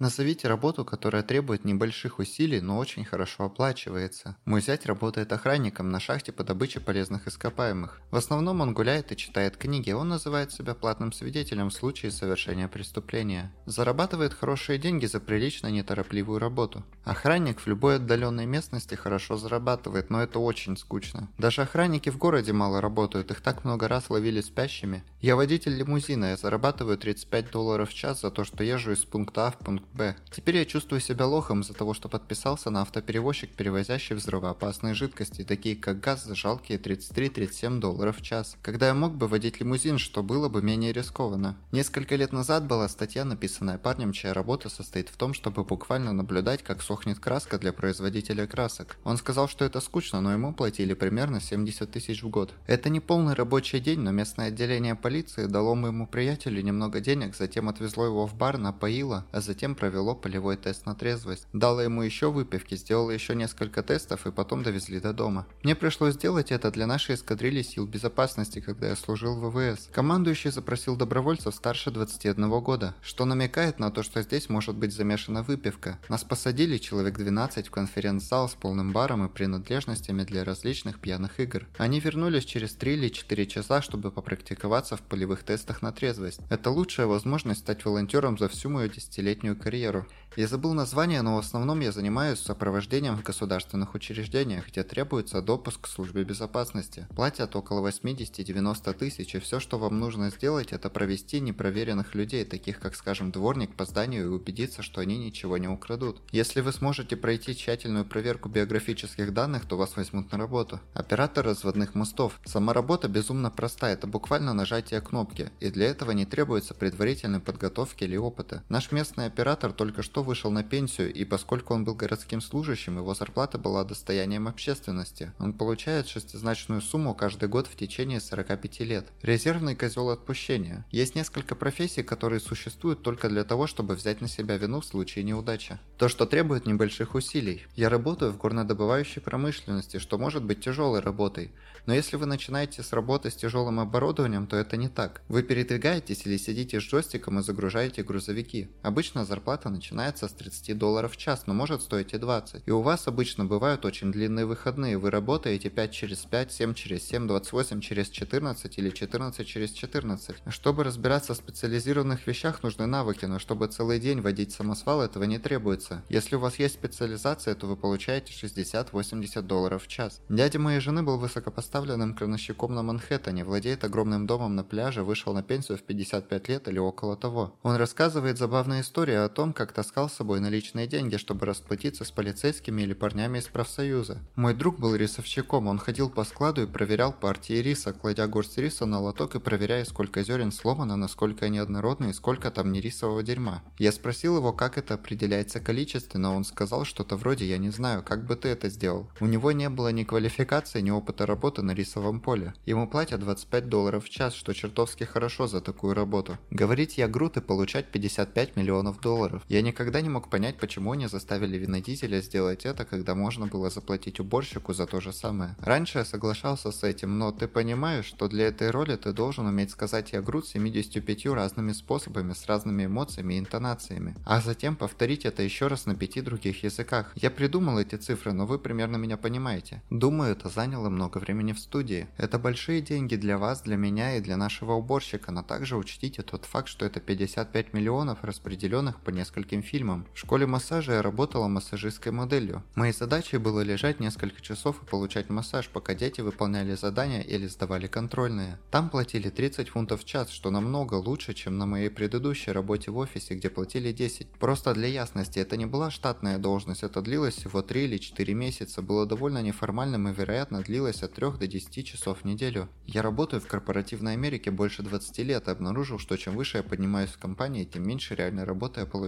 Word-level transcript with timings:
Назовите 0.00 0.48
работу, 0.48 0.86
которая 0.86 1.22
требует 1.22 1.66
небольших 1.66 2.20
усилий, 2.20 2.62
но 2.62 2.78
очень 2.78 3.04
хорошо 3.04 3.44
оплачивается. 3.44 4.34
Мой 4.46 4.62
зять 4.62 4.86
работает 4.86 5.30
охранником 5.30 5.90
на 5.90 6.00
шахте 6.00 6.32
по 6.32 6.42
добыче 6.42 6.80
полезных 6.80 7.28
ископаемых. 7.28 8.00
В 8.10 8.16
основном 8.16 8.62
он 8.62 8.72
гуляет 8.72 9.12
и 9.12 9.16
читает 9.16 9.58
книги, 9.58 9.92
он 9.92 10.08
называет 10.08 10.52
себя 10.52 10.74
платным 10.74 11.12
свидетелем 11.12 11.68
в 11.68 11.74
случае 11.74 12.12
совершения 12.12 12.66
преступления. 12.66 13.52
Зарабатывает 13.66 14.32
хорошие 14.32 14.78
деньги 14.78 15.04
за 15.04 15.20
прилично 15.20 15.66
неторопливую 15.66 16.38
работу. 16.38 16.82
Охранник 17.04 17.60
в 17.60 17.66
любой 17.66 17.96
отдаленной 17.96 18.46
местности 18.46 18.94
хорошо 18.94 19.36
зарабатывает, 19.36 20.08
но 20.08 20.22
это 20.22 20.38
очень 20.38 20.78
скучно. 20.78 21.28
Даже 21.36 21.60
охранники 21.60 22.08
в 22.08 22.16
городе 22.16 22.54
мало 22.54 22.80
работают, 22.80 23.30
их 23.30 23.42
так 23.42 23.66
много 23.66 23.86
раз 23.86 24.08
ловили 24.08 24.40
спящими. 24.40 25.04
Я 25.20 25.36
водитель 25.36 25.76
лимузина, 25.76 26.30
я 26.30 26.36
зарабатываю 26.38 26.96
35 26.96 27.50
долларов 27.50 27.90
в 27.90 27.94
час 27.94 28.22
за 28.22 28.30
то, 28.30 28.44
что 28.44 28.64
езжу 28.64 28.92
из 28.92 29.04
пункта 29.04 29.48
А 29.48 29.50
в 29.50 29.58
пункт 29.58 29.89
Б. 29.92 30.14
Теперь 30.30 30.58
я 30.58 30.64
чувствую 30.64 31.00
себя 31.00 31.26
лохом 31.26 31.62
из-за 31.62 31.74
того, 31.74 31.94
что 31.94 32.08
подписался 32.08 32.70
на 32.70 32.82
автоперевозчик, 32.82 33.50
перевозящий 33.50 34.14
взрывоопасные 34.14 34.94
жидкости, 34.94 35.42
такие 35.42 35.74
как 35.74 35.98
газ 35.98 36.24
за 36.24 36.36
жалкие 36.36 36.78
33-37 36.78 37.80
долларов 37.80 38.18
в 38.18 38.22
час, 38.22 38.56
когда 38.62 38.86
я 38.88 38.94
мог 38.94 39.16
бы 39.16 39.26
водить 39.26 39.58
лимузин, 39.58 39.98
что 39.98 40.22
было 40.22 40.48
бы 40.48 40.62
менее 40.62 40.92
рискованно. 40.92 41.56
Несколько 41.72 42.14
лет 42.14 42.32
назад 42.32 42.66
была 42.66 42.88
статья, 42.88 43.24
написанная 43.24 43.78
парнем, 43.78 44.12
чья 44.12 44.32
работа 44.32 44.68
состоит 44.68 45.08
в 45.08 45.16
том, 45.16 45.34
чтобы 45.34 45.64
буквально 45.64 46.12
наблюдать, 46.12 46.62
как 46.62 46.82
сохнет 46.82 47.18
краска 47.18 47.58
для 47.58 47.72
производителя 47.72 48.46
красок. 48.46 48.96
Он 49.02 49.16
сказал, 49.16 49.48
что 49.48 49.64
это 49.64 49.80
скучно, 49.80 50.20
но 50.20 50.32
ему 50.32 50.54
платили 50.54 50.94
примерно 50.94 51.40
70 51.40 51.90
тысяч 51.90 52.22
в 52.22 52.28
год. 52.28 52.54
Это 52.68 52.90
не 52.90 53.00
полный 53.00 53.34
рабочий 53.34 53.80
день, 53.80 54.00
но 54.00 54.12
местное 54.12 54.48
отделение 54.48 54.94
полиции 54.94 55.46
дало 55.46 55.74
моему 55.74 56.06
приятелю 56.06 56.62
немного 56.62 57.00
денег, 57.00 57.34
затем 57.34 57.68
отвезло 57.68 58.06
его 58.06 58.26
в 58.26 58.36
бар, 58.36 58.56
напоило, 58.56 59.26
а 59.32 59.40
затем 59.40 59.74
провело 59.80 60.14
полевой 60.14 60.58
тест 60.58 60.84
на 60.84 60.94
трезвость. 60.94 61.46
Дало 61.54 61.80
ему 61.80 62.02
еще 62.02 62.30
выпивки, 62.30 62.74
сделало 62.74 63.10
еще 63.10 63.34
несколько 63.34 63.82
тестов 63.82 64.26
и 64.26 64.30
потом 64.30 64.62
довезли 64.62 65.00
до 65.00 65.14
дома. 65.14 65.46
Мне 65.62 65.74
пришлось 65.74 66.14
сделать 66.14 66.52
это 66.52 66.70
для 66.70 66.86
нашей 66.86 67.14
эскадрильи 67.14 67.62
сил 67.62 67.86
безопасности, 67.86 68.60
когда 68.60 68.88
я 68.88 68.96
служил 68.96 69.36
в 69.36 69.50
ВВС. 69.50 69.88
Командующий 69.92 70.50
запросил 70.50 70.96
добровольцев 70.96 71.54
старше 71.54 71.90
21 71.90 72.50
года, 72.60 72.94
что 73.00 73.24
намекает 73.24 73.78
на 73.78 73.90
то, 73.90 74.02
что 74.02 74.20
здесь 74.20 74.50
может 74.50 74.76
быть 74.76 74.92
замешана 74.92 75.42
выпивка. 75.42 75.98
Нас 76.10 76.24
посадили 76.24 76.76
человек 76.76 77.16
12 77.16 77.68
в 77.68 77.70
конференц-зал 77.70 78.50
с 78.50 78.52
полным 78.52 78.92
баром 78.92 79.24
и 79.24 79.30
принадлежностями 79.30 80.24
для 80.24 80.44
различных 80.44 81.00
пьяных 81.00 81.40
игр. 81.40 81.66
Они 81.78 82.00
вернулись 82.00 82.44
через 82.44 82.74
3 82.74 82.92
или 82.92 83.08
4 83.08 83.46
часа, 83.46 83.80
чтобы 83.80 84.10
попрактиковаться 84.10 84.98
в 84.98 85.00
полевых 85.00 85.42
тестах 85.42 85.80
на 85.80 85.90
трезвость. 85.90 86.40
Это 86.50 86.70
лучшая 86.70 87.06
возможность 87.06 87.60
стать 87.60 87.82
волонтером 87.86 88.36
за 88.36 88.48
всю 88.50 88.68
мою 88.68 88.90
десятилетнюю 88.90 89.56
карьеру 89.56 89.69
карьеру. 89.70 90.04
Я 90.36 90.46
забыл 90.46 90.74
название, 90.74 91.22
но 91.22 91.34
в 91.34 91.38
основном 91.38 91.80
я 91.80 91.90
занимаюсь 91.90 92.38
сопровождением 92.38 93.16
в 93.16 93.22
государственных 93.24 93.94
учреждениях, 93.94 94.68
где 94.68 94.84
требуется 94.84 95.42
допуск 95.42 95.82
к 95.82 95.86
службе 95.88 96.22
безопасности. 96.22 97.08
Платят 97.16 97.56
около 97.56 97.88
80-90 97.88 98.92
тысяч, 98.94 99.34
и 99.34 99.40
все, 99.40 99.58
что 99.58 99.78
вам 99.78 99.98
нужно 99.98 100.30
сделать, 100.30 100.72
это 100.72 100.88
провести 100.88 101.40
непроверенных 101.40 102.14
людей, 102.14 102.44
таких 102.44 102.78
как, 102.78 102.94
скажем, 102.94 103.32
дворник 103.32 103.74
по 103.74 103.84
зданию, 103.84 104.24
и 104.24 104.28
убедиться, 104.28 104.82
что 104.82 105.00
они 105.00 105.18
ничего 105.18 105.58
не 105.58 105.66
украдут. 105.66 106.22
Если 106.30 106.60
вы 106.60 106.72
сможете 106.72 107.16
пройти 107.16 107.56
тщательную 107.56 108.04
проверку 108.04 108.48
биографических 108.48 109.34
данных, 109.34 109.66
то 109.66 109.76
вас 109.76 109.96
возьмут 109.96 110.30
на 110.30 110.38
работу. 110.38 110.78
Оператор 110.94 111.44
разводных 111.44 111.96
мостов. 111.96 112.38
Сама 112.44 112.72
работа 112.72 113.08
безумно 113.08 113.50
проста, 113.50 113.90
это 113.90 114.06
буквально 114.06 114.54
нажатие 114.54 115.00
кнопки, 115.00 115.50
и 115.58 115.70
для 115.70 115.86
этого 115.86 116.12
не 116.12 116.24
требуется 116.24 116.72
предварительной 116.72 117.40
подготовки 117.40 118.04
или 118.04 118.16
опыта. 118.16 118.62
Наш 118.68 118.92
местный 118.92 119.26
оператор 119.26 119.59
только 119.68 120.02
что 120.02 120.22
вышел 120.22 120.50
на 120.50 120.64
пенсию, 120.64 121.12
и 121.12 121.24
поскольку 121.24 121.74
он 121.74 121.84
был 121.84 121.94
городским 121.94 122.40
служащим, 122.40 122.96
его 122.96 123.14
зарплата 123.14 123.58
была 123.58 123.84
достоянием 123.84 124.48
общественности. 124.48 125.32
Он 125.38 125.52
получает 125.52 126.08
шестизначную 126.08 126.80
сумму 126.80 127.14
каждый 127.14 127.48
год 127.48 127.66
в 127.66 127.76
течение 127.76 128.20
45 128.20 128.80
лет. 128.80 129.06
Резервный 129.22 129.76
козел 129.76 130.08
отпущения. 130.08 130.86
Есть 130.90 131.14
несколько 131.14 131.54
профессий, 131.54 132.02
которые 132.02 132.40
существуют 132.40 133.02
только 133.02 133.28
для 133.28 133.44
того, 133.44 133.66
чтобы 133.66 133.94
взять 133.94 134.20
на 134.20 134.28
себя 134.28 134.56
вину 134.56 134.80
в 134.80 134.86
случае 134.86 135.24
неудачи. 135.24 135.78
То, 135.98 136.08
что 136.08 136.24
требует 136.24 136.66
небольших 136.66 137.14
усилий. 137.14 137.66
Я 137.76 137.90
работаю 137.90 138.32
в 138.32 138.38
горнодобывающей 138.38 139.20
промышленности, 139.20 139.98
что 139.98 140.18
может 140.18 140.42
быть 140.44 140.60
тяжелой 140.60 141.00
работой. 141.00 141.52
Но 141.86 141.94
если 141.94 142.16
вы 142.16 142.26
начинаете 142.26 142.82
с 142.82 142.92
работы 142.92 143.30
с 143.30 143.34
тяжелым 143.34 143.80
оборудованием, 143.80 144.46
то 144.46 144.56
это 144.56 144.76
не 144.76 144.88
так. 144.88 145.22
Вы 145.28 145.42
передвигаетесь 145.42 146.26
или 146.26 146.36
сидите 146.36 146.80
с 146.80 146.84
джойстиком 146.84 147.38
и 147.38 147.42
загружаете 147.42 148.02
грузовики. 148.02 148.70
Обычно 148.82 149.24
зарплата 149.24 149.49
начинается 149.68 150.28
с 150.28 150.32
30 150.32 150.78
долларов 150.78 151.12
в 151.12 151.16
час, 151.16 151.44
но 151.46 151.54
может 151.54 151.82
стоить 151.82 152.14
и 152.14 152.18
20. 152.18 152.62
И 152.66 152.70
у 152.70 152.80
вас 152.80 153.08
обычно 153.08 153.44
бывают 153.44 153.84
очень 153.84 154.12
длинные 154.12 154.46
выходные. 154.46 154.96
Вы 154.96 155.10
работаете 155.10 155.70
5 155.70 155.90
через 155.90 156.18
5, 156.18 156.52
7 156.52 156.74
через 156.74 157.02
7, 157.08 157.26
28 157.26 157.80
через 157.80 158.08
14 158.08 158.78
или 158.78 158.90
14 158.90 159.46
через 159.46 159.72
14. 159.72 160.36
Чтобы 160.48 160.84
разбираться 160.84 161.34
в 161.34 161.36
специализированных 161.36 162.26
вещах, 162.26 162.62
нужны 162.62 162.86
навыки, 162.86 163.24
но 163.24 163.38
чтобы 163.38 163.66
целый 163.66 163.98
день 163.98 164.20
водить 164.20 164.52
самосвал, 164.52 165.02
этого 165.02 165.24
не 165.24 165.38
требуется. 165.38 166.02
Если 166.08 166.36
у 166.36 166.40
вас 166.40 166.58
есть 166.58 166.74
специализация, 166.74 167.54
то 167.54 167.66
вы 167.66 167.76
получаете 167.76 168.32
60-80 168.32 169.42
долларов 169.42 169.84
в 169.84 169.88
час. 169.88 170.20
Дядя 170.28 170.58
моей 170.58 170.80
жены 170.80 171.02
был 171.02 171.18
высокопоставленным 171.18 172.14
крановщиком 172.14 172.74
на 172.74 172.82
Манхэттене, 172.82 173.44
владеет 173.44 173.84
огромным 173.84 174.26
домом 174.26 174.54
на 174.54 174.64
пляже, 174.64 175.02
вышел 175.02 175.34
на 175.34 175.42
пенсию 175.42 175.78
в 175.78 175.82
55 175.82 176.48
лет 176.48 176.68
или 176.68 176.78
около 176.78 177.16
того. 177.16 177.58
Он 177.62 177.76
рассказывает 177.76 178.38
забавные 178.38 178.82
истории 178.82 179.14
о 179.14 179.28
том, 179.28 179.39
как 179.48 179.72
таскал 179.72 180.08
с 180.08 180.14
собой 180.14 180.40
наличные 180.40 180.86
деньги, 180.86 181.16
чтобы 181.16 181.46
расплатиться 181.46 182.04
с 182.04 182.10
полицейскими 182.10 182.82
или 182.82 182.92
парнями 182.92 183.38
из 183.38 183.48
профсоюза. 183.48 184.18
Мой 184.36 184.54
друг 184.54 184.78
был 184.78 184.94
рисовщиком, 184.94 185.66
он 185.66 185.78
ходил 185.78 186.10
по 186.10 186.24
складу 186.24 186.62
и 186.62 186.66
проверял 186.66 187.12
партии 187.12 187.54
риса, 187.54 187.92
кладя 187.92 188.26
горсть 188.26 188.58
риса 188.58 188.86
на 188.86 189.00
лоток 189.00 189.34
и 189.34 189.40
проверяя, 189.40 189.84
сколько 189.84 190.22
зерен 190.22 190.52
сломано, 190.52 190.96
насколько 190.96 191.46
они 191.46 191.58
однородны 191.58 192.10
и 192.10 192.12
сколько 192.12 192.50
там 192.50 192.70
нерисового 192.70 193.22
дерьма. 193.22 193.62
Я 193.78 193.92
спросил 193.92 194.36
его, 194.36 194.52
как 194.52 194.76
это 194.76 194.94
определяется 194.94 195.60
количественно, 195.60 196.34
он 196.34 196.44
сказал 196.44 196.84
что-то 196.84 197.16
вроде 197.16 197.46
«я 197.46 197.56
не 197.56 197.70
знаю, 197.70 198.02
как 198.02 198.26
бы 198.26 198.36
ты 198.36 198.48
это 198.48 198.68
сделал». 198.68 199.10
У 199.20 199.26
него 199.26 199.52
не 199.52 199.68
было 199.70 199.88
ни 199.88 200.04
квалификации, 200.04 200.80
ни 200.82 200.90
опыта 200.90 201.24
работы 201.24 201.62
на 201.62 201.72
рисовом 201.72 202.20
поле. 202.20 202.52
Ему 202.66 202.86
платят 202.86 203.20
25 203.20 203.68
долларов 203.68 204.04
в 204.04 204.10
час, 204.10 204.34
что 204.34 204.52
чертовски 204.52 205.04
хорошо 205.04 205.46
за 205.46 205.60
такую 205.60 205.94
работу. 205.94 206.38
Говорить 206.50 206.98
я 206.98 207.08
груд 207.08 207.36
и 207.36 207.40
получать 207.40 207.86
55 207.90 208.56
миллионов 208.56 209.00
долларов. 209.00 209.29
Я 209.48 209.62
никогда 209.62 210.00
не 210.00 210.08
мог 210.08 210.28
понять, 210.28 210.58
почему 210.58 210.92
они 210.92 211.06
заставили 211.06 211.56
винодителя 211.58 212.20
сделать 212.20 212.66
это, 212.66 212.84
когда 212.84 213.14
можно 213.14 213.46
было 213.46 213.70
заплатить 213.70 214.20
уборщику 214.20 214.72
за 214.72 214.86
то 214.86 215.00
же 215.00 215.12
самое. 215.12 215.56
Раньше 215.60 215.98
я 215.98 216.04
соглашался 216.04 216.72
с 216.72 216.82
этим, 216.82 217.18
но 217.18 217.32
ты 217.32 217.48
понимаешь, 217.48 218.06
что 218.06 218.28
для 218.28 218.46
этой 218.48 218.70
роли 218.70 218.96
ты 218.96 219.12
должен 219.12 219.46
уметь 219.46 219.70
сказать 219.70 220.12
«я 220.12 220.22
груд» 220.22 220.46
75 220.46 221.26
разными 221.26 221.72
способами, 221.72 222.32
с 222.32 222.46
разными 222.46 222.86
эмоциями 222.86 223.34
и 223.34 223.38
интонациями, 223.38 224.14
а 224.24 224.40
затем 224.40 224.76
повторить 224.76 225.24
это 225.24 225.42
еще 225.42 225.66
раз 225.66 225.86
на 225.86 225.94
пяти 225.94 226.20
других 226.20 226.62
языках. 226.64 227.12
Я 227.14 227.30
придумал 227.30 227.78
эти 227.78 227.96
цифры, 227.96 228.32
но 228.32 228.46
вы 228.46 228.58
примерно 228.58 228.96
меня 228.96 229.16
понимаете. 229.16 229.82
Думаю, 229.90 230.32
это 230.32 230.48
заняло 230.48 230.88
много 230.88 231.18
времени 231.18 231.52
в 231.52 231.58
студии. 231.58 232.08
Это 232.16 232.38
большие 232.38 232.80
деньги 232.80 233.16
для 233.16 233.38
вас, 233.38 233.62
для 233.62 233.76
меня 233.76 234.16
и 234.16 234.20
для 234.20 234.36
нашего 234.36 234.72
уборщика, 234.72 235.32
но 235.32 235.42
также 235.42 235.76
учтите 235.76 236.22
тот 236.22 236.44
факт, 236.44 236.68
что 236.68 236.86
это 236.86 237.00
55 237.00 237.72
миллионов, 237.74 238.22
распределенных 238.22 239.00
по 239.00 239.09
нескольким 239.10 239.62
фильмам. 239.62 240.06
В 240.14 240.18
школе 240.18 240.46
массажа 240.46 240.94
я 240.94 241.02
работала 241.02 241.48
массажистской 241.48 242.12
моделью. 242.12 242.62
Моей 242.74 242.92
задачей 242.92 243.38
было 243.38 243.60
лежать 243.60 244.00
несколько 244.00 244.40
часов 244.40 244.82
и 244.82 244.86
получать 244.86 245.30
массаж, 245.30 245.68
пока 245.68 245.94
дети 245.94 246.20
выполняли 246.20 246.74
задания 246.74 247.20
или 247.20 247.46
сдавали 247.46 247.86
контрольные. 247.86 248.58
Там 248.70 248.90
платили 248.90 249.30
30 249.30 249.68
фунтов 249.68 250.02
в 250.02 250.04
час, 250.04 250.30
что 250.30 250.50
намного 250.50 250.94
лучше, 250.94 251.34
чем 251.34 251.58
на 251.58 251.66
моей 251.66 251.90
предыдущей 251.90 252.52
работе 252.52 252.90
в 252.90 252.96
офисе, 252.96 253.34
где 253.34 253.50
платили 253.50 253.92
10. 253.92 254.28
Просто 254.38 254.74
для 254.74 254.88
ясности, 254.88 255.38
это 255.38 255.56
не 255.56 255.66
была 255.66 255.90
штатная 255.90 256.38
должность, 256.38 256.82
это 256.82 257.02
длилось 257.02 257.34
всего 257.34 257.62
3 257.62 257.84
или 257.84 257.98
4 257.98 258.34
месяца, 258.34 258.82
было 258.82 259.06
довольно 259.06 259.42
неформальным 259.42 260.08
и 260.08 260.12
вероятно 260.14 260.62
длилось 260.62 261.02
от 261.02 261.14
3 261.14 261.38
до 261.38 261.46
10 261.46 261.86
часов 261.86 262.18
в 262.22 262.24
неделю. 262.24 262.68
Я 262.86 263.02
работаю 263.02 263.40
в 263.40 263.46
корпоративной 263.46 264.12
Америке 264.12 264.50
больше 264.50 264.82
20 264.82 265.18
лет 265.18 265.48
и 265.48 265.50
обнаружил, 265.50 265.98
что 265.98 266.16
чем 266.16 266.36
выше 266.36 266.58
я 266.58 266.62
поднимаюсь 266.62 267.10
в 267.10 267.18
компании, 267.18 267.64
тем 267.64 267.86
меньше 267.86 268.14
реальной 268.14 268.44
работы 268.44 268.80
я 268.80 268.86
получаю. 268.86 268.99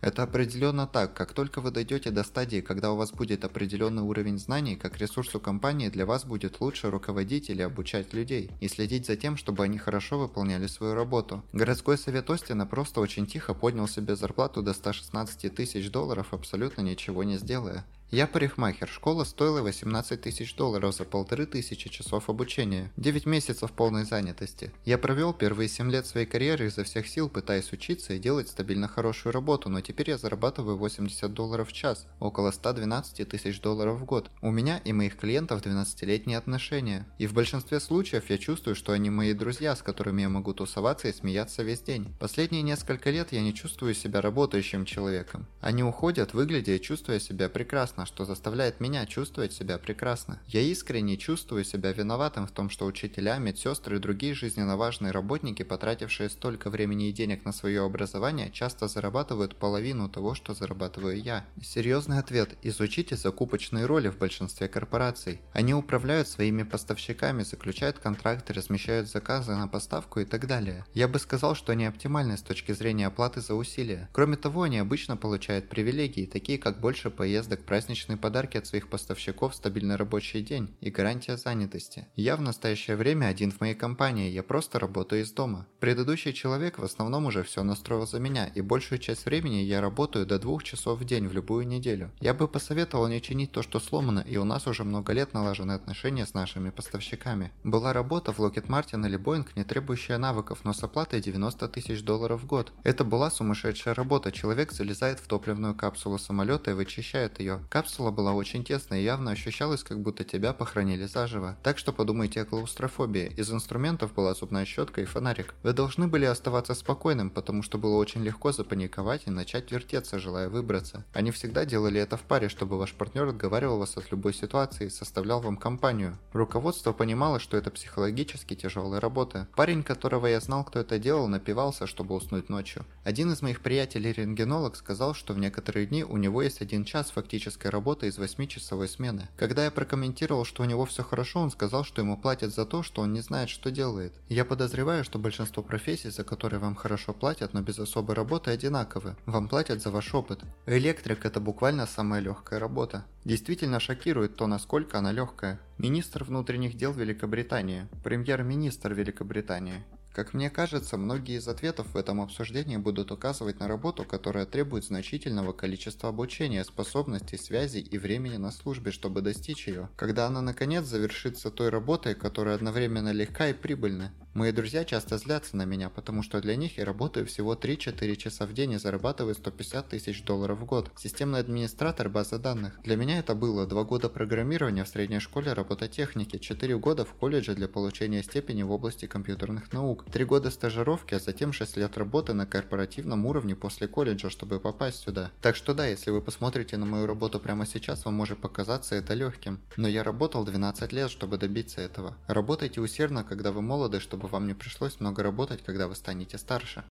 Это 0.00 0.22
определенно 0.22 0.86
так, 0.86 1.14
как 1.14 1.32
только 1.32 1.60
вы 1.60 1.70
дойдете 1.70 2.10
до 2.10 2.24
стадии, 2.24 2.60
когда 2.60 2.92
у 2.92 2.96
вас 2.96 3.12
будет 3.12 3.44
определенный 3.44 4.02
уровень 4.02 4.38
знаний, 4.38 4.76
как 4.76 4.98
ресурс 4.98 5.34
у 5.34 5.40
компании 5.40 5.88
для 5.88 6.06
вас 6.06 6.24
будет 6.24 6.60
лучше 6.60 6.90
руководить 6.90 7.50
или 7.50 7.62
обучать 7.62 8.12
людей 8.12 8.50
и 8.60 8.68
следить 8.68 9.06
за 9.06 9.16
тем, 9.16 9.36
чтобы 9.36 9.64
они 9.64 9.78
хорошо 9.78 10.18
выполняли 10.18 10.66
свою 10.66 10.94
работу. 10.94 11.42
Городской 11.52 11.98
совет 11.98 12.28
Остина 12.30 12.66
просто 12.66 13.00
очень 13.00 13.26
тихо 13.26 13.54
поднял 13.54 13.88
себе 13.88 14.16
зарплату 14.16 14.62
до 14.62 14.72
116 14.74 15.54
тысяч 15.54 15.90
долларов, 15.90 16.28
абсолютно 16.32 16.82
ничего 16.82 17.24
не 17.24 17.36
сделая. 17.36 17.84
Я 18.12 18.26
парикмахер, 18.26 18.88
школа 18.88 19.22
стоила 19.22 19.62
18 19.62 20.20
тысяч 20.20 20.56
долларов 20.56 20.96
за 20.96 21.04
полторы 21.04 21.46
тысячи 21.46 21.88
часов 21.88 22.28
обучения, 22.28 22.90
9 22.96 23.24
месяцев 23.24 23.70
полной 23.70 24.04
занятости. 24.04 24.72
Я 24.84 24.98
провел 24.98 25.32
первые 25.32 25.68
7 25.68 25.92
лет 25.92 26.06
своей 26.06 26.26
карьеры 26.26 26.66
изо 26.66 26.82
всех 26.82 27.06
сил, 27.06 27.28
пытаясь 27.28 27.72
учиться 27.72 28.14
и 28.14 28.18
делать 28.18 28.48
стабильно 28.48 28.88
хорошую 28.88 29.32
работу, 29.32 29.68
но 29.68 29.80
теперь 29.80 30.10
я 30.10 30.18
зарабатываю 30.18 30.76
80 30.76 31.32
долларов 31.32 31.68
в 31.68 31.72
час, 31.72 32.08
около 32.18 32.50
112 32.50 33.28
тысяч 33.28 33.60
долларов 33.60 34.00
в 34.00 34.04
год. 34.04 34.28
У 34.42 34.50
меня 34.50 34.78
и 34.78 34.92
моих 34.92 35.16
клиентов 35.16 35.62
12-летние 35.62 36.38
отношения. 36.38 37.06
И 37.18 37.28
в 37.28 37.32
большинстве 37.32 37.78
случаев 37.78 38.28
я 38.28 38.38
чувствую, 38.38 38.74
что 38.74 38.90
они 38.90 39.08
мои 39.08 39.34
друзья, 39.34 39.76
с 39.76 39.82
которыми 39.82 40.22
я 40.22 40.28
могу 40.28 40.52
тусоваться 40.52 41.06
и 41.06 41.12
смеяться 41.12 41.62
весь 41.62 41.82
день. 41.82 42.12
Последние 42.18 42.62
несколько 42.62 43.10
лет 43.10 43.30
я 43.30 43.40
не 43.40 43.54
чувствую 43.54 43.94
себя 43.94 44.20
работающим 44.20 44.84
человеком. 44.84 45.46
Они 45.60 45.84
уходят, 45.84 46.34
выглядя 46.34 46.72
и 46.72 46.80
чувствуя 46.80 47.20
себя 47.20 47.48
прекрасно 47.48 47.99
прекрасно, 48.00 48.06
что 48.06 48.24
заставляет 48.24 48.80
меня 48.80 49.06
чувствовать 49.06 49.52
себя 49.52 49.78
прекрасно. 49.78 50.38
Я 50.48 50.60
искренне 50.60 51.16
чувствую 51.16 51.64
себя 51.64 51.92
виноватым 51.92 52.46
в 52.46 52.50
том, 52.50 52.70
что 52.70 52.86
учителя, 52.86 53.38
медсестры 53.38 53.96
и 53.96 54.00
другие 54.00 54.34
жизненно 54.34 54.76
важные 54.76 55.12
работники, 55.12 55.64
потратившие 55.64 56.30
столько 56.30 56.70
времени 56.70 57.08
и 57.08 57.12
денег 57.12 57.44
на 57.44 57.52
свое 57.52 57.84
образование, 57.84 58.50
часто 58.52 58.88
зарабатывают 58.88 59.56
половину 59.56 60.08
того, 60.08 60.34
что 60.34 60.54
зарабатываю 60.54 61.20
я. 61.22 61.44
Серьезный 61.62 62.18
ответ– 62.18 62.56
изучите 62.62 63.16
закупочные 63.16 63.86
роли 63.86 64.08
в 64.08 64.18
большинстве 64.18 64.68
корпораций. 64.68 65.40
Они 65.52 65.74
управляют 65.74 66.28
своими 66.28 66.64
поставщиками, 66.64 67.44
заключают 67.44 67.98
контракты, 67.98 68.52
размещают 68.52 69.08
заказы 69.08 69.52
на 69.52 69.68
поставку 69.68 70.20
и 70.20 70.24
так 70.24 70.46
далее. 70.46 70.84
Я 70.94 71.08
бы 71.08 71.18
сказал, 71.18 71.54
что 71.54 71.72
они 71.72 71.86
оптимальны 71.86 72.36
с 72.36 72.42
точки 72.42 72.72
зрения 72.72 73.06
оплаты 73.06 73.40
за 73.40 73.54
усилия. 73.54 74.08
Кроме 74.12 74.36
того, 74.36 74.62
они 74.62 74.78
обычно 74.78 75.16
получают 75.16 75.68
привилегии, 75.68 76.26
такие 76.26 76.58
как 76.58 76.80
больше 76.80 77.10
поездок, 77.10 77.60
праздников, 77.64 77.89
праздничные 77.90 78.18
подарки 78.18 78.56
от 78.56 78.66
своих 78.66 78.88
поставщиков, 78.88 79.52
стабильный 79.52 79.96
рабочий 79.96 80.42
день 80.42 80.76
и 80.80 80.90
гарантия 80.90 81.36
занятости. 81.36 82.06
Я 82.14 82.36
в 82.36 82.40
настоящее 82.40 82.96
время 82.96 83.26
один 83.26 83.50
в 83.50 83.60
моей 83.60 83.74
компании, 83.74 84.30
я 84.30 84.44
просто 84.44 84.78
работаю 84.78 85.22
из 85.22 85.32
дома. 85.32 85.66
Предыдущий 85.80 86.32
человек 86.32 86.78
в 86.78 86.84
основном 86.84 87.26
уже 87.26 87.42
все 87.42 87.64
настроил 87.64 88.06
за 88.06 88.20
меня, 88.20 88.46
и 88.46 88.60
большую 88.60 89.00
часть 89.00 89.24
времени 89.24 89.56
я 89.56 89.80
работаю 89.80 90.24
до 90.24 90.38
двух 90.38 90.62
часов 90.62 91.00
в 91.00 91.04
день 91.04 91.26
в 91.26 91.32
любую 91.32 91.66
неделю. 91.66 92.12
Я 92.20 92.32
бы 92.32 92.46
посоветовал 92.46 93.08
не 93.08 93.20
чинить 93.20 93.50
то, 93.50 93.62
что 93.62 93.80
сломано, 93.80 94.20
и 94.20 94.36
у 94.36 94.44
нас 94.44 94.68
уже 94.68 94.84
много 94.84 95.12
лет 95.12 95.34
налажены 95.34 95.72
отношения 95.72 96.26
с 96.26 96.34
нашими 96.34 96.70
поставщиками. 96.70 97.50
Была 97.64 97.92
работа 97.92 98.32
в 98.32 98.38
Lockheed 98.38 98.68
Martin 98.68 99.04
или 99.04 99.18
Boeing, 99.18 99.48
не 99.56 99.64
требующая 99.64 100.18
навыков, 100.18 100.60
но 100.62 100.72
с 100.72 100.84
оплатой 100.84 101.20
90 101.20 101.68
тысяч 101.68 102.02
долларов 102.04 102.42
в 102.42 102.46
год. 102.46 102.72
Это 102.84 103.02
была 103.02 103.32
сумасшедшая 103.32 103.94
работа. 103.94 104.30
Человек 104.30 104.70
залезает 104.70 105.18
в 105.18 105.26
топливную 105.26 105.74
капсулу 105.74 106.18
самолета 106.18 106.70
и 106.70 106.74
вычищает 106.74 107.40
ее. 107.40 107.58
Капсула 107.80 108.10
была 108.10 108.34
очень 108.34 108.62
тесной 108.62 109.00
и 109.00 109.04
явно 109.04 109.30
ощущалось, 109.30 109.82
как 109.82 110.02
будто 110.02 110.22
тебя 110.22 110.52
похоронили 110.52 111.06
заживо. 111.06 111.56
Так 111.62 111.78
что 111.78 111.94
подумайте 111.94 112.42
о 112.42 112.44
клаустрофобии. 112.44 113.32
Из 113.38 113.50
инструментов 113.50 114.12
была 114.12 114.34
зубная 114.34 114.66
щетка 114.66 115.00
и 115.00 115.06
фонарик. 115.06 115.54
Вы 115.62 115.72
должны 115.72 116.06
были 116.06 116.26
оставаться 116.26 116.74
спокойным, 116.74 117.30
потому 117.30 117.62
что 117.62 117.78
было 117.78 117.96
очень 117.96 118.22
легко 118.22 118.52
запаниковать 118.52 119.22
и 119.24 119.30
начать 119.30 119.72
вертеться, 119.72 120.18
желая 120.18 120.50
выбраться. 120.50 121.06
Они 121.14 121.30
всегда 121.30 121.64
делали 121.64 121.98
это 121.98 122.18
в 122.18 122.20
паре, 122.20 122.50
чтобы 122.50 122.76
ваш 122.76 122.92
партнер 122.92 123.28
отговаривал 123.28 123.78
вас 123.78 123.96
от 123.96 124.10
любой 124.10 124.34
ситуации 124.34 124.88
и 124.88 124.90
составлял 124.90 125.40
вам 125.40 125.56
компанию. 125.56 126.18
Руководство 126.34 126.92
понимало, 126.92 127.40
что 127.40 127.56
это 127.56 127.70
психологически 127.70 128.56
тяжелая 128.56 129.00
работа. 129.00 129.48
Парень, 129.56 129.84
которого 129.84 130.26
я 130.26 130.40
знал, 130.40 130.64
кто 130.64 130.80
это 130.80 130.98
делал, 130.98 131.28
напивался, 131.28 131.86
чтобы 131.86 132.14
уснуть 132.14 132.50
ночью. 132.50 132.84
Один 133.10 133.32
из 133.32 133.42
моих 133.42 133.60
приятелей-рентгенолог 133.60 134.76
сказал, 134.76 135.14
что 135.14 135.34
в 135.34 135.38
некоторые 135.40 135.84
дни 135.84 136.04
у 136.04 136.16
него 136.16 136.42
есть 136.42 136.62
один 136.62 136.84
час 136.84 137.10
фактической 137.10 137.66
работа 137.66 138.06
из 138.06 138.16
8-часовой 138.16 138.86
смены. 138.86 139.28
Когда 139.36 139.64
я 139.64 139.72
прокомментировал, 139.72 140.44
что 140.44 140.62
у 140.62 140.64
него 140.64 140.84
все 140.84 141.02
хорошо, 141.02 141.40
он 141.40 141.50
сказал, 141.50 141.82
что 141.82 142.02
ему 142.02 142.16
платят 142.16 142.54
за 142.54 142.64
то, 142.64 142.84
что 142.84 143.02
он 143.02 143.12
не 143.12 143.20
знает, 143.20 143.48
что 143.48 143.72
делает. 143.72 144.14
Я 144.28 144.44
подозреваю, 144.44 145.02
что 145.02 145.18
большинство 145.18 145.60
профессий, 145.60 146.10
за 146.10 146.22
которые 146.22 146.60
вам 146.60 146.76
хорошо 146.76 147.12
платят, 147.12 147.52
но 147.52 147.62
без 147.62 147.80
особой 147.80 148.14
работы, 148.14 148.52
одинаковы. 148.52 149.16
Вам 149.26 149.48
платят 149.48 149.82
за 149.82 149.90
ваш 149.90 150.14
опыт. 150.14 150.44
Электрик– 150.66 151.24
это 151.24 151.40
буквально 151.40 151.88
самая 151.88 152.20
легкая 152.20 152.60
работа. 152.60 153.06
Действительно 153.24 153.80
шокирует 153.80 154.36
то, 154.36 154.46
насколько 154.46 154.98
она 154.98 155.10
легкая. 155.10 155.58
Министр 155.78 156.22
внутренних 156.22 156.76
дел 156.76 156.92
Великобритании, 156.92 157.88
премьер-министр 158.04 158.94
Великобритании, 158.94 159.82
как 160.12 160.34
мне 160.34 160.50
кажется, 160.50 160.96
многие 160.96 161.38
из 161.38 161.46
ответов 161.46 161.94
в 161.94 161.96
этом 161.96 162.20
обсуждении 162.20 162.76
будут 162.76 163.12
указывать 163.12 163.60
на 163.60 163.68
работу, 163.68 164.04
которая 164.04 164.44
требует 164.44 164.84
значительного 164.84 165.52
количества 165.52 166.08
обучения, 166.08 166.64
способностей, 166.64 167.36
связей 167.36 167.80
и 167.80 167.96
времени 167.96 168.36
на 168.36 168.50
службе, 168.50 168.90
чтобы 168.90 169.22
достичь 169.22 169.68
ее. 169.68 169.88
Когда 169.96 170.26
она 170.26 170.42
наконец 170.42 170.84
завершится 170.84 171.50
той 171.50 171.68
работой, 171.68 172.14
которая 172.14 172.56
одновременно 172.56 173.12
легка 173.12 173.48
и 173.48 173.52
прибыльна. 173.52 174.12
Мои 174.32 174.52
друзья 174.52 174.84
часто 174.84 175.18
злятся 175.18 175.56
на 175.56 175.64
меня, 175.64 175.90
потому 175.90 176.22
что 176.22 176.40
для 176.40 176.54
них 176.54 176.78
я 176.78 176.84
работаю 176.84 177.26
всего 177.26 177.54
3-4 177.56 178.14
часа 178.14 178.46
в 178.46 178.52
день 178.52 178.72
и 178.72 178.78
зарабатываю 178.78 179.34
150 179.34 179.88
тысяч 179.88 180.22
долларов 180.22 180.60
в 180.60 180.66
год. 180.66 180.88
Системный 180.96 181.40
администратор 181.40 182.08
базы 182.08 182.38
данных. 182.38 182.78
Для 182.84 182.94
меня 182.94 183.18
это 183.18 183.34
было 183.34 183.66
2 183.66 183.82
года 183.82 184.08
программирования 184.08 184.84
в 184.84 184.88
средней 184.88 185.18
школе 185.18 185.52
робототехники, 185.52 186.38
4 186.38 186.78
года 186.78 187.04
в 187.04 187.12
колледже 187.14 187.56
для 187.56 187.66
получения 187.66 188.22
степени 188.22 188.62
в 188.62 188.70
области 188.70 189.06
компьютерных 189.06 189.72
наук, 189.72 190.04
3 190.12 190.24
года 190.26 190.52
стажировки, 190.52 191.14
а 191.14 191.18
затем 191.18 191.52
6 191.52 191.76
лет 191.78 191.98
работы 191.98 192.32
на 192.32 192.46
корпоративном 192.46 193.26
уровне 193.26 193.56
после 193.56 193.88
колледжа, 193.88 194.30
чтобы 194.30 194.60
попасть 194.60 195.00
сюда. 195.00 195.32
Так 195.42 195.56
что 195.56 195.74
да, 195.74 195.88
если 195.88 196.12
вы 196.12 196.20
посмотрите 196.20 196.76
на 196.76 196.86
мою 196.86 197.06
работу 197.06 197.40
прямо 197.40 197.66
сейчас, 197.66 198.04
вам 198.04 198.14
может 198.14 198.38
показаться 198.38 198.94
это 198.94 199.14
легким. 199.14 199.58
Но 199.76 199.88
я 199.88 200.04
работал 200.04 200.44
12 200.44 200.92
лет, 200.92 201.10
чтобы 201.10 201.36
добиться 201.36 201.80
этого. 201.80 202.14
Работайте 202.28 202.80
усердно, 202.80 203.24
когда 203.24 203.50
вы 203.50 203.60
молоды, 203.60 203.98
чтобы 203.98 204.19
чтобы 204.20 204.32
вам 204.32 204.46
не 204.46 204.52
пришлось 204.52 205.00
много 205.00 205.22
работать, 205.22 205.64
когда 205.64 205.88
вы 205.88 205.94
станете 205.94 206.36
старше. 206.36 206.78